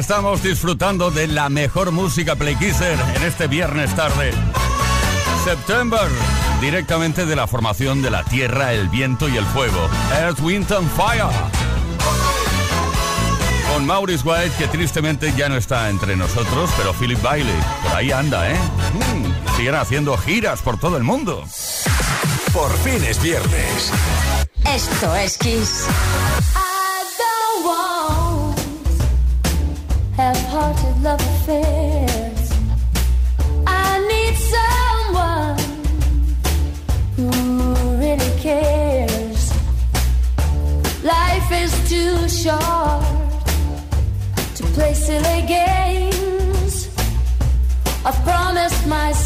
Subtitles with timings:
[0.00, 4.32] Estamos disfrutando de la mejor música Playkisser en este viernes tarde.
[5.44, 6.08] September,
[6.58, 9.90] directamente de la formación de la tierra, el viento y el fuego.
[10.18, 11.28] Earth, Wind and Fire.
[13.70, 18.10] Con Maurice White, que tristemente ya no está entre nosotros, pero Philip Bailey, por ahí
[18.10, 18.56] anda, ¿eh?
[18.94, 21.44] Mm, siguen haciendo giras por todo el mundo.
[22.54, 23.92] Por fin es viernes.
[24.64, 25.86] Esto es Kiss.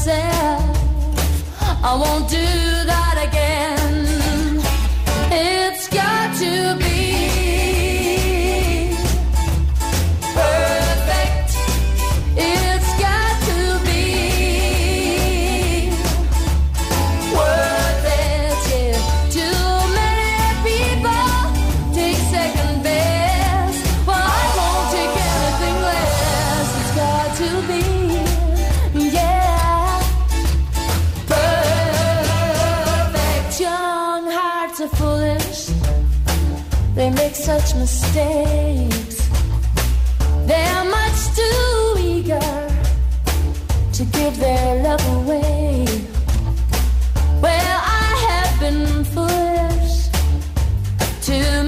[0.06, 0.60] Myself.
[1.82, 2.83] I won't do
[37.44, 39.28] such mistakes.
[40.46, 42.68] They're much too eager
[43.92, 45.84] to give their love away.
[47.42, 50.08] Well, I have been foolish
[51.26, 51.64] to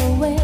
[0.00, 0.43] away.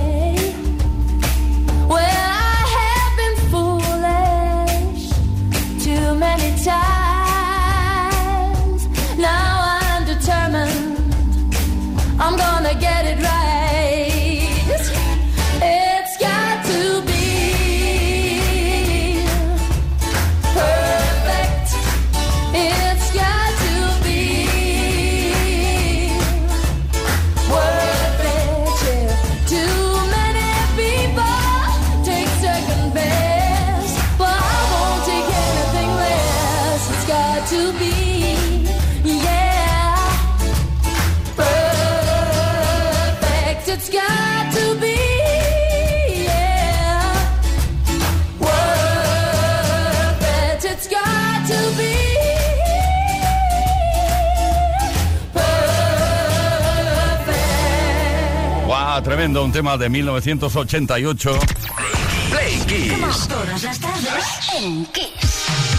[59.26, 61.38] un tema de 1988.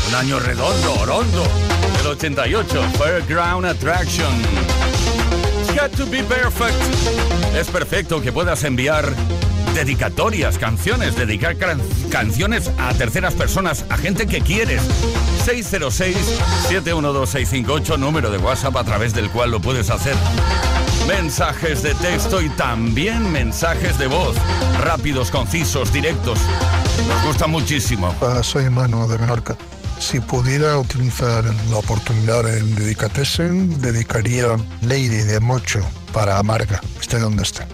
[0.07, 1.43] Un año redondo, orondo,
[1.97, 4.31] del 88, Fairground Attraction.
[5.75, 6.77] Got to be perfect.
[7.55, 9.11] Es perfecto que puedas enviar
[9.73, 11.57] dedicatorias, canciones, dedicar
[12.11, 14.83] canciones a terceras personas, a gente que quieres.
[15.47, 20.13] 606-712-658, número de WhatsApp a través del cual lo puedes hacer
[21.07, 24.35] mensajes de texto y también mensajes de voz,
[24.79, 26.39] rápidos, concisos, directos.
[27.07, 28.13] Nos gusta muchísimo.
[28.21, 29.55] Ah, soy Manu de Menorca.
[29.99, 35.81] Si pudiera utilizar la oportunidad en Dedicatesen, dedicaría Lady de Mocho
[36.11, 37.65] para Amarga, esté donde esté.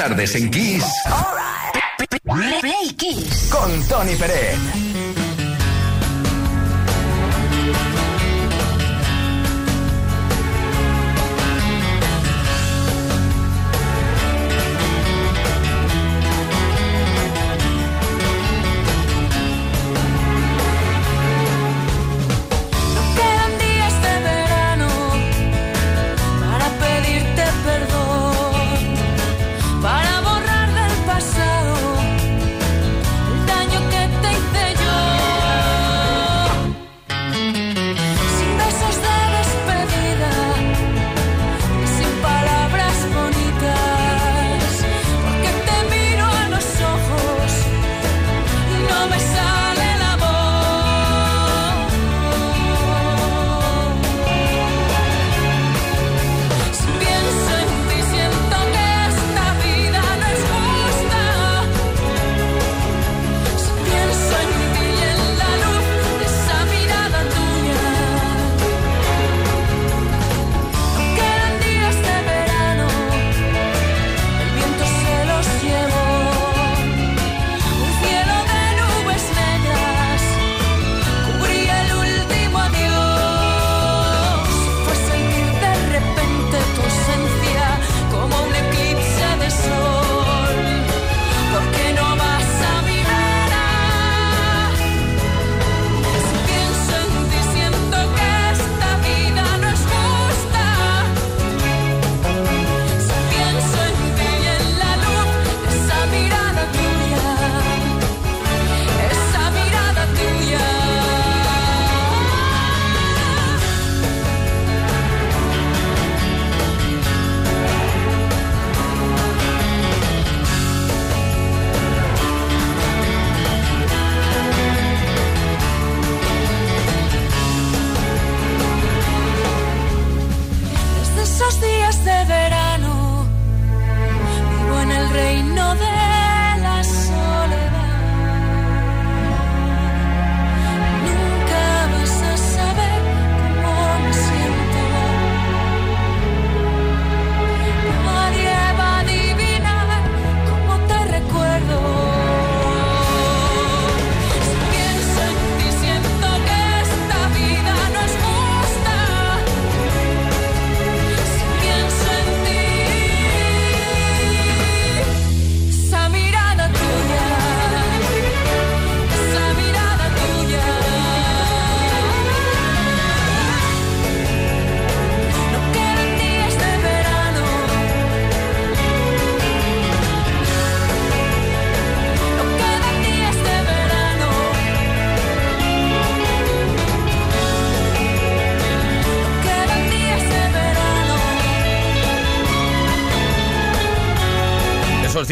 [0.00, 0.84] tardes en Kiss.
[3.50, 4.89] Con Tony Pérez.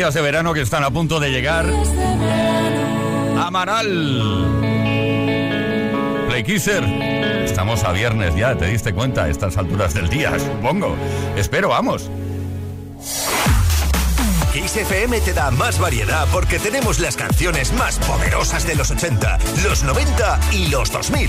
[0.08, 1.66] Días de verano que están a punto de llegar.
[3.38, 4.46] Amaral.
[6.28, 6.82] Playkisser.
[7.44, 10.96] Estamos a viernes ya, te diste cuenta a estas alturas del día, supongo.
[11.36, 12.08] Espero, vamos.
[14.54, 19.38] Kiss FM te da más variedad porque tenemos las canciones más poderosas de los 80,
[19.62, 21.28] los 90 y los 2000.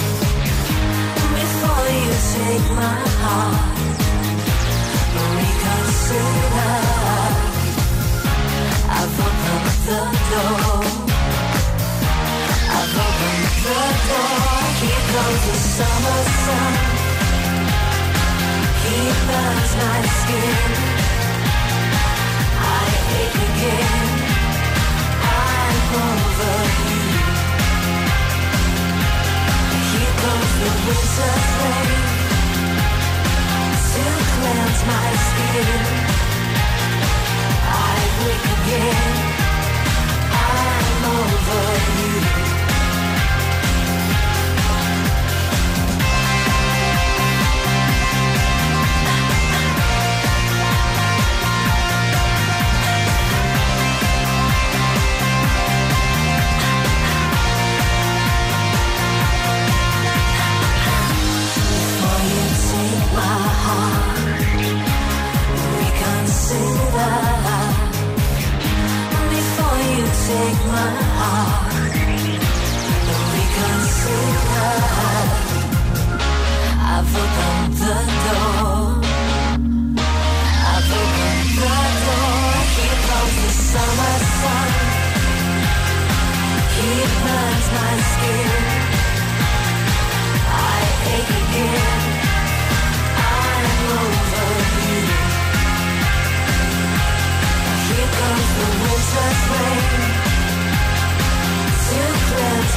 [2.05, 3.77] you take my heart?
[5.35, 6.73] Reconsider.
[8.97, 10.83] I've opened the door.
[12.77, 14.47] I've opened the door.
[15.21, 16.73] The summer sun.
[18.83, 20.71] He burns my skin.
[22.57, 22.87] I
[23.19, 24.07] ache again.
[25.23, 27.00] I'm over you.
[38.71, 39.30] again.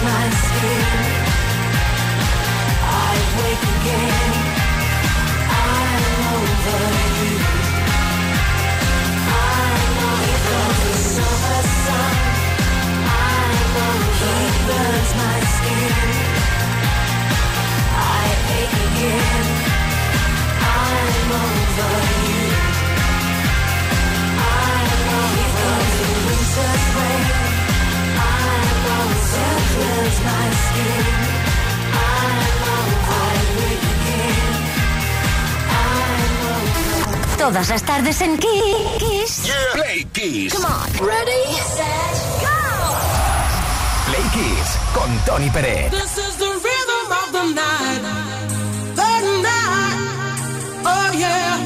[0.05, 0.85] my skin.
[3.09, 4.35] I wake again.
[5.65, 6.05] I'm
[6.37, 6.83] over
[7.21, 7.37] you.
[9.17, 12.15] I'm over the summer sun.
[13.23, 14.33] I'm over.
[14.41, 15.93] He burns my skin.
[18.21, 18.27] I
[18.61, 19.47] ache again.
[20.61, 21.93] I'm over
[22.29, 22.44] you.
[37.45, 39.53] Todas las tardes en Kiss.
[39.75, 40.55] Play Kiss.
[40.55, 41.07] Come on.
[41.07, 41.45] Ready,
[41.77, 42.49] set, go.
[44.07, 45.91] Play Kiss con Tony Pérez.
[45.91, 48.03] This is the rhythm of the night.
[48.97, 49.99] The night.
[50.87, 51.59] Oh yeah.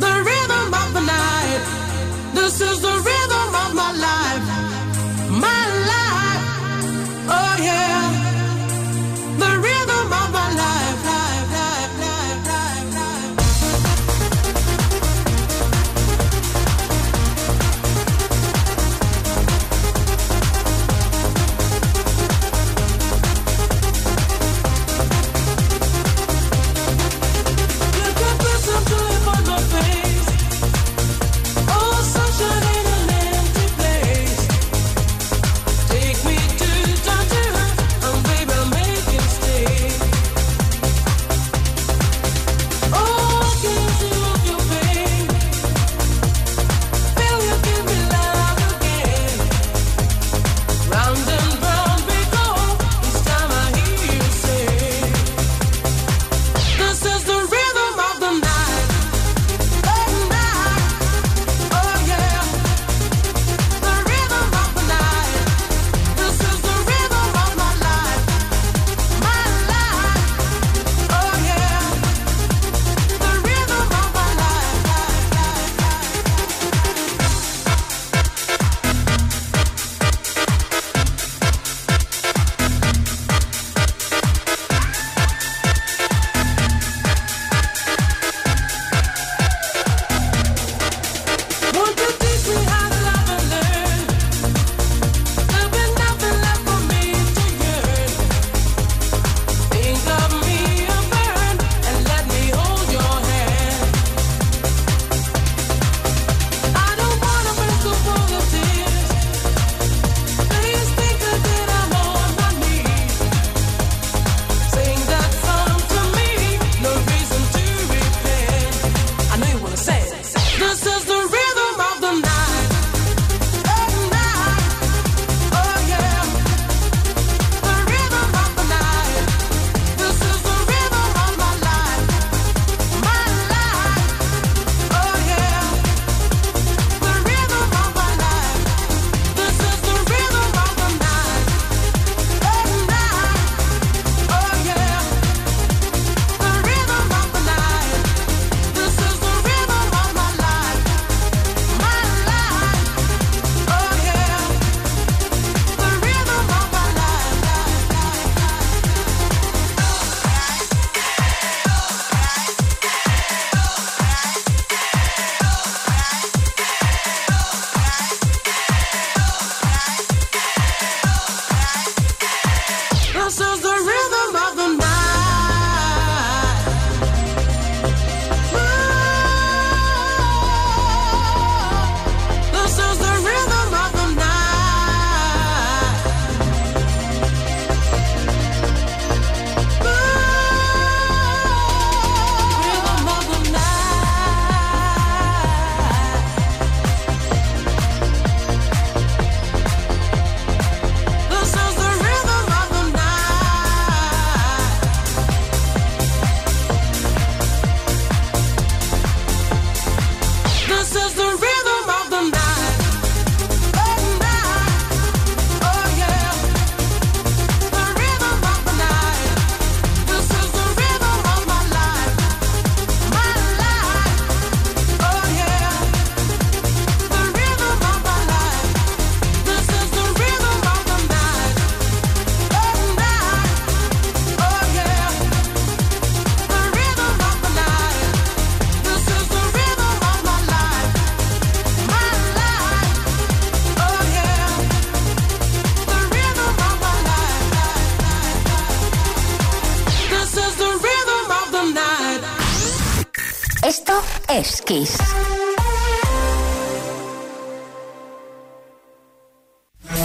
[0.00, 1.62] The rhythm of the night.
[2.34, 2.89] This is the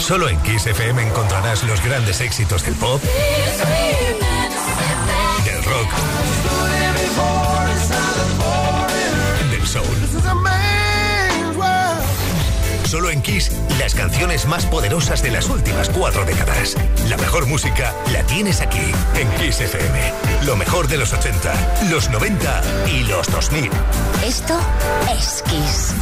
[0.05, 3.01] Solo en Kiss FM encontrarás los grandes éxitos del pop,
[5.43, 5.89] del rock,
[9.49, 9.85] del soul.
[12.85, 16.75] Solo en Kiss, las canciones más poderosas de las últimas cuatro décadas.
[17.09, 20.13] La mejor música la tienes aquí, en Kiss FM.
[20.45, 23.71] Lo mejor de los 80, los 90 y los 2000.
[24.23, 24.59] Esto
[25.11, 25.95] es Kiss.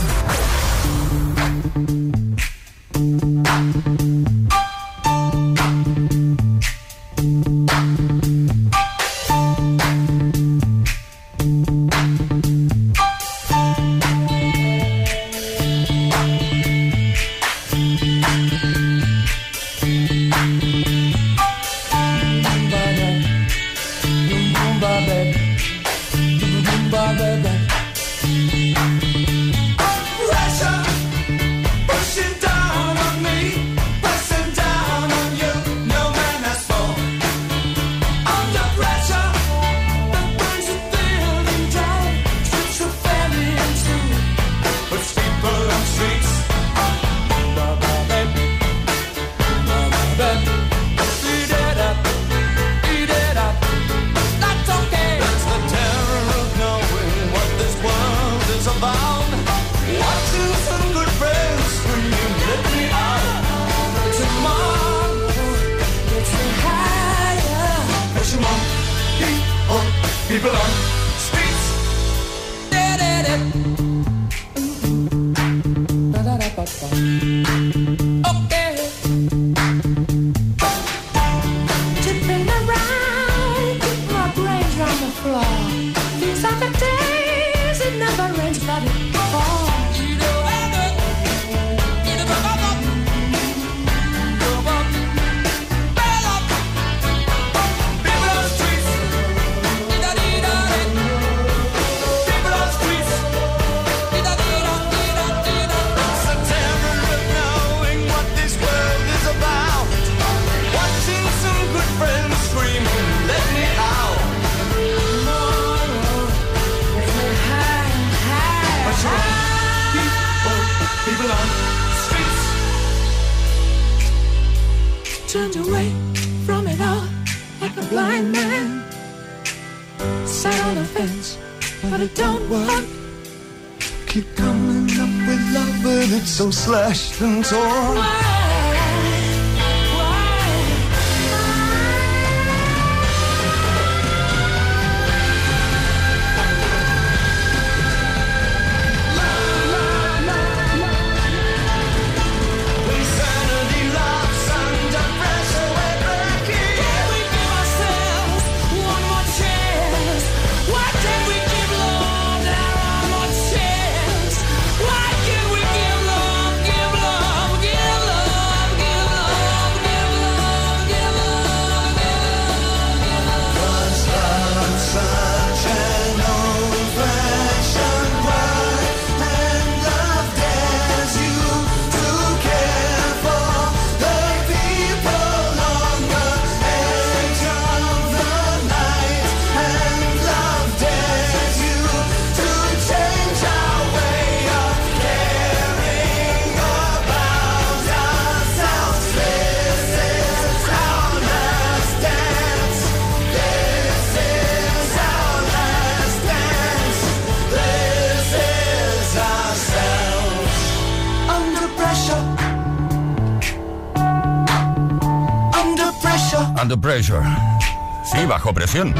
[218.43, 218.93] Bajo presión.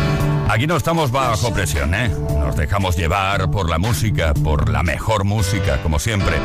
[0.47, 2.07] Aquí no estamos bajo presión, ¿eh?
[2.07, 6.37] Nos dejamos llevar por la música, por la mejor música, como siempre,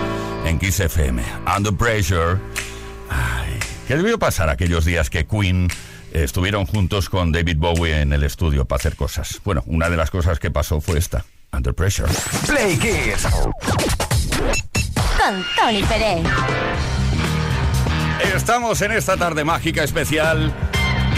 [0.45, 1.23] en Kiss FM.
[1.57, 2.39] Under pressure.
[3.09, 3.57] Ay,
[3.87, 5.69] ¿Qué debió pasar aquellos días que Queen
[6.13, 9.41] estuvieron juntos con David Bowie en el estudio para hacer cosas?
[9.45, 11.25] Bueno, una de las cosas que pasó fue esta.
[11.53, 12.13] Under pressure.
[12.49, 13.29] Play Kiss.
[15.17, 16.27] Con Tony Pérez.
[18.35, 20.53] Estamos en esta tarde mágica especial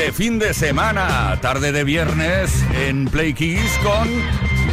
[0.00, 2.50] de fin de semana, tarde de viernes
[2.86, 4.08] en Play Kiss con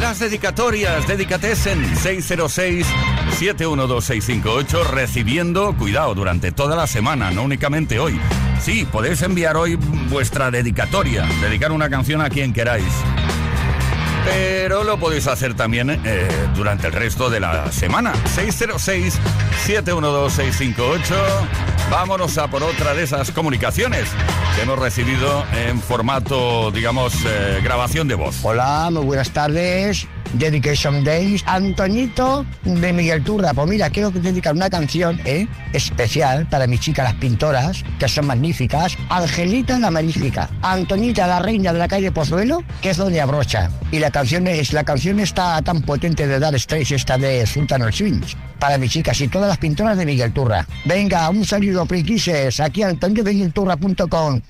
[0.00, 8.18] las dedicatorias, dedicatesen 606-712-658, recibiendo, cuidado, durante toda la semana, no únicamente hoy.
[8.62, 9.74] Sí, podéis enviar hoy
[10.08, 12.88] vuestra dedicatoria, dedicar una canción a quien queráis.
[14.28, 18.12] Pero lo podéis hacer también eh, durante el resto de la semana.
[18.36, 21.00] 606-712-658.
[21.90, 24.10] Vámonos a por otra de esas comunicaciones
[24.54, 28.40] que hemos recibido en formato, digamos, eh, grabación de voz.
[28.42, 30.06] Hola, muy buenas tardes.
[30.34, 33.54] Dedication Days, Antoñito de Miguel Turra.
[33.54, 35.46] Pues mira, quiero dedicar una canción ¿eh?
[35.72, 38.96] especial para mis chicas las pintoras, que son magníficas.
[39.08, 43.70] Angelita la Magnífica, Antoñita la reina de la calle Pozuelo, que es Doña Brocha.
[43.90, 47.90] Y la canción es, la canción está tan potente de Dar Straits, esta de Sultan
[47.92, 50.66] Swings, para mis chicas y todas las pintoras de Miguel Turra.
[50.84, 53.38] Venga, un saludo, priquises, aquí Antonio de.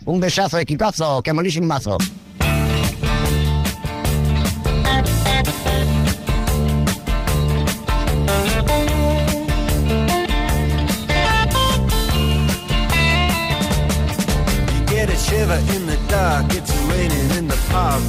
[0.04, 1.98] Un besazo, equipazo, que molísimo mazo.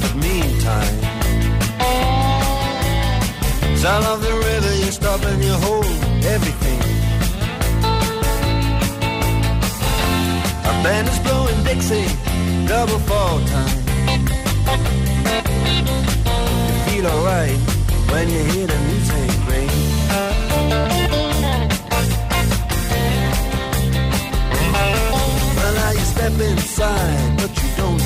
[0.00, 0.96] but meantime.
[3.76, 5.86] Sound of the river, you stop and you hold
[6.34, 6.80] everything.
[10.70, 12.08] A band is blowing Dixie,
[12.66, 13.78] double fall time.
[16.66, 17.58] You feel alright
[18.10, 19.70] when you hear the music ring.
[25.56, 27.99] Well, now you step inside, but you don't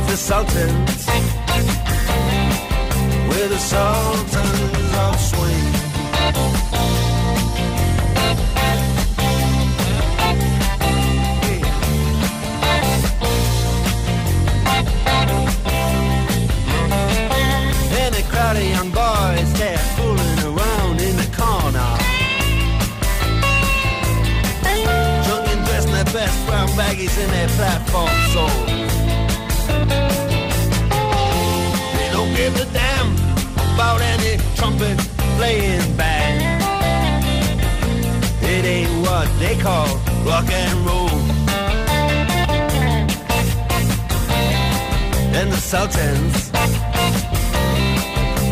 [0.00, 1.06] with the Sultans,
[3.28, 5.74] with the Sultans of Swing.
[17.92, 19.52] And a crowd of young boys,
[19.96, 21.98] fooling around in the corner.
[24.64, 28.69] And dressed in their best brown baggies in their platform soles.
[33.74, 34.98] About any trumpet
[35.36, 36.62] playing band.
[38.42, 39.88] It ain't what they call
[40.24, 41.10] rock and roll.
[45.38, 46.50] And the Sultans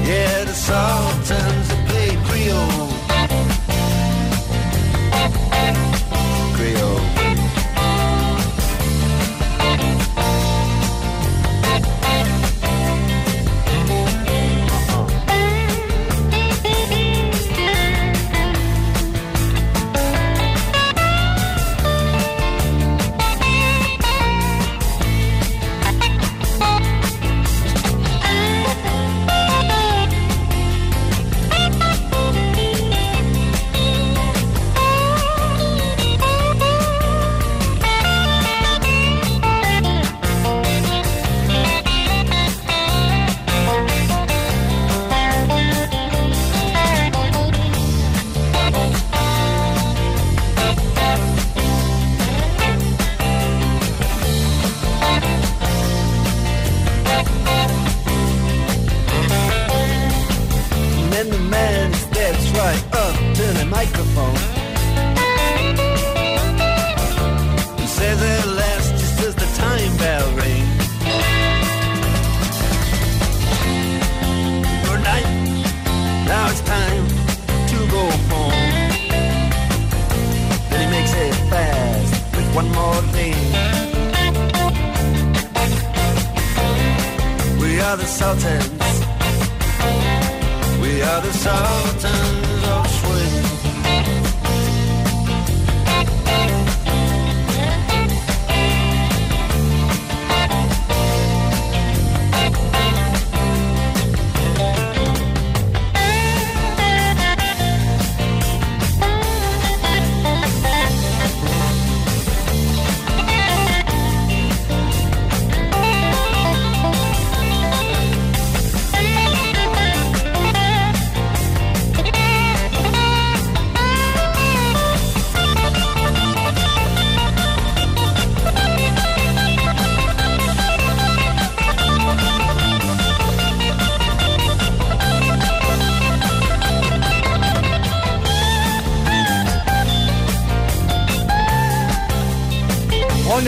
[0.09, 2.16] yeah, the Sultans play.
[2.24, 2.88] Creole.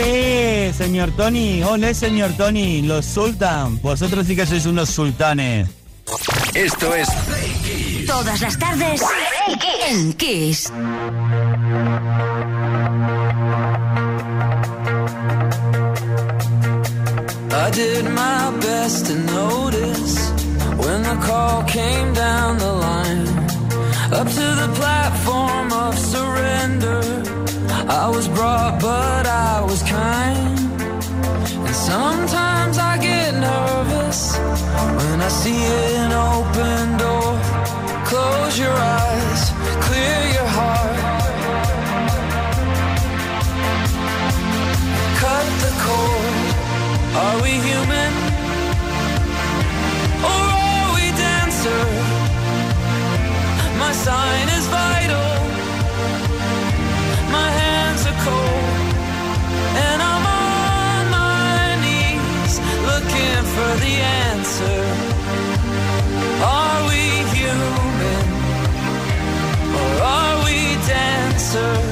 [0.01, 3.81] Ole, señor Tony, ole, señor Tony, los sultan.
[3.83, 5.69] Vosotros sí que sois unos sultanes.
[6.55, 7.09] Esto es
[8.07, 9.01] Todas las tardes
[9.89, 10.73] en Kiss.
[17.53, 20.31] I did my best to notice
[20.79, 23.29] when the call came down the line.
[24.13, 27.50] Up to the platform of surrender.
[27.91, 30.59] I was brought, but I was kind.
[31.66, 34.38] And sometimes I get nervous
[34.99, 35.64] when I see
[35.99, 37.34] an open door.
[38.11, 39.43] Close your eyes,
[39.86, 40.99] clear your heart.
[45.22, 46.47] Cut the cord.
[47.24, 48.12] Are we human?
[50.30, 51.84] Or are we dancer?
[53.82, 54.60] My sign is
[63.77, 63.97] the
[64.27, 64.81] answer.
[66.43, 67.03] Are we
[67.37, 68.27] human?
[69.79, 71.89] Or are we dancer?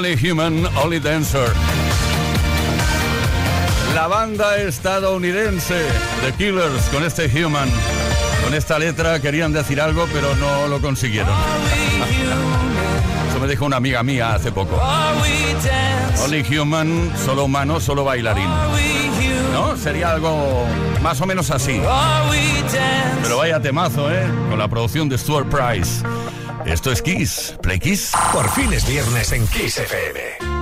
[0.00, 1.52] Only Human, Only Dancer.
[3.94, 5.74] La banda estadounidense
[6.24, 7.68] The Killers con este Human.
[8.42, 11.28] Con esta letra querían decir algo, pero no lo consiguieron.
[13.28, 14.80] Eso me dijo una amiga mía hace poco.
[16.24, 18.48] Only Human, solo humano, solo bailarín.
[19.52, 19.76] ¿No?
[19.76, 20.64] sería algo
[21.02, 21.78] más o menos así.
[23.22, 24.26] Pero vaya temazo, ¿eh?
[24.48, 26.02] Con la producción de Stuart Price.
[26.70, 27.54] Esto es Kiss.
[27.62, 28.12] Play Kiss.
[28.32, 30.59] Por fin es viernes en Kiss FM.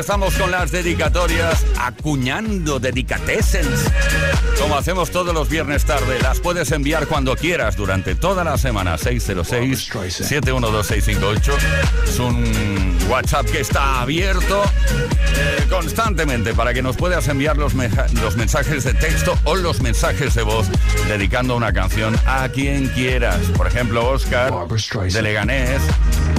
[0.00, 3.84] Estamos con las dedicatorias, acuñando dedicatessens.
[4.58, 8.96] Como hacemos todos los viernes tarde, las puedes enviar cuando quieras durante toda la semana.
[8.96, 11.52] 606-712-658.
[12.04, 14.64] Es un WhatsApp que está abierto
[15.40, 20.34] eh, constantemente para que nos puedas enviar los, los mensajes de texto o los mensajes
[20.34, 20.68] de voz
[21.08, 23.38] dedicando una canción a quien quieras.
[23.56, 24.52] Por ejemplo, Oscar
[25.10, 25.80] de Leganés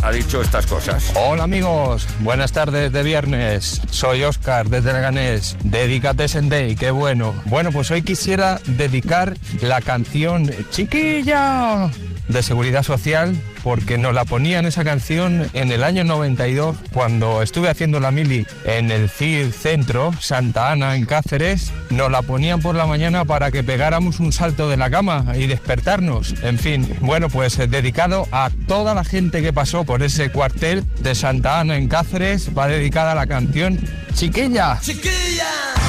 [0.04, 1.12] ha dicho estas cosas.
[1.16, 3.82] Hola amigos, buenas tardes de viernes.
[3.90, 5.58] Soy Oscar desde Leganés.
[5.64, 7.34] Dedícate Day, qué bueno.
[7.46, 11.90] Bueno, pues hoy quisiera dedicar la canción Chiquilla
[12.32, 17.70] de Seguridad Social porque nos la ponían esa canción en el año 92 cuando estuve
[17.70, 21.72] haciendo la mili en el CID Centro, Santa Ana, en Cáceres.
[21.90, 25.48] Nos la ponían por la mañana para que pegáramos un salto de la cama y
[25.48, 26.36] despertarnos.
[26.44, 30.84] En fin, bueno, pues eh, dedicado a toda la gente que pasó por ese cuartel
[31.00, 33.80] de Santa Ana en Cáceres, va dedicada la canción
[34.14, 34.80] Chiquilla.
[34.82, 35.81] Chiquilla.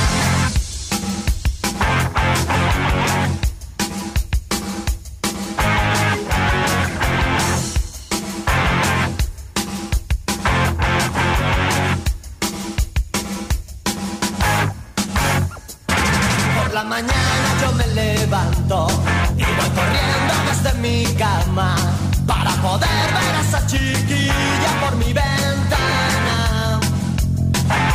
[16.85, 18.87] Mañana yo me levanto
[19.37, 21.77] y voy corriendo desde mi cama
[22.27, 26.81] para poder ver a esa chiquilla por mi ventana.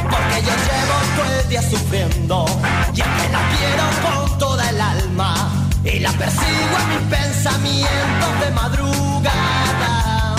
[0.03, 2.45] Porque yo llevo todo el día sufriendo
[2.93, 5.49] y es que la quiero con toda el alma
[5.83, 10.35] y la persigo en mis pensamientos de madrugada.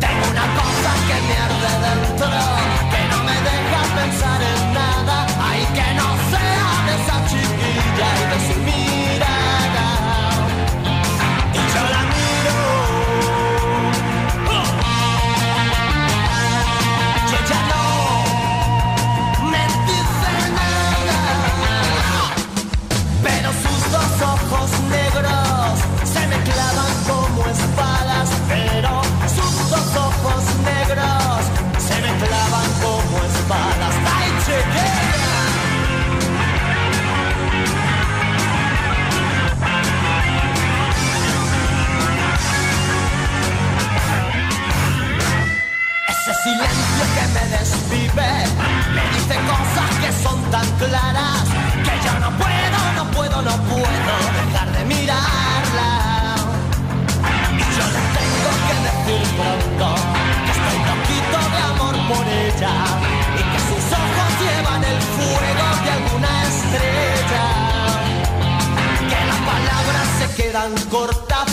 [0.00, 2.30] Tengo una cosa que me arde dentro,
[2.92, 6.39] que no me deja pensar en nada, ay que no sea
[46.50, 48.30] silencio que me desvive
[48.94, 51.44] me dice cosas que son tan claras
[51.86, 55.90] que yo no puedo, no puedo, no puedo dejar de mirarla.
[57.52, 59.88] Y yo le tengo que decir pronto
[60.44, 62.74] que estoy loquito de amor por ella
[63.38, 67.46] y que sus ojos llevan el fuego de alguna estrella.
[69.10, 71.50] Que las palabras se quedan cortas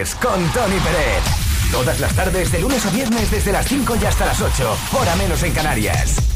[0.00, 1.22] Con Tony Pérez.
[1.70, 4.76] Todas las tardes, de lunes a viernes, desde las 5 y hasta las 8.
[4.92, 6.29] Hora menos en Canarias.